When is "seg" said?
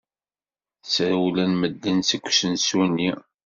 2.09-2.21